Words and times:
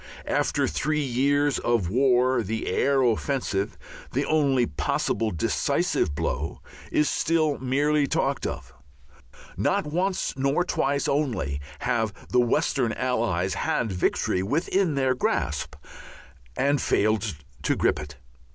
After 0.25 0.67
three 0.67 1.03
years 1.03 1.59
of 1.59 1.91
war 1.91 2.41
the 2.41 2.65
air 2.65 3.03
offensive, 3.03 3.77
the 4.13 4.25
only 4.25 4.65
possible 4.65 5.29
decisive 5.29 6.15
blow, 6.15 6.59
is 6.91 7.07
still 7.07 7.59
merely 7.59 8.07
talked 8.07 8.47
of. 8.47 8.73
Not 9.57 9.85
once 9.85 10.33
nor 10.35 10.63
twice 10.63 11.07
only 11.07 11.61
have 11.81 12.13
the 12.29 12.39
Western 12.39 12.93
Allies 12.93 13.53
had 13.53 13.91
victory 13.91 14.41
within 14.41 14.95
their 14.95 15.13
grasp 15.13 15.75
and 16.57 16.81
failed 16.81 17.35
to 17.61 17.75
grip 17.75 17.99
it. 17.99 18.15